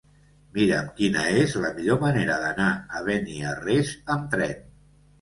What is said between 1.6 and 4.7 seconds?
la millor manera d'anar a Beniarrés amb tren.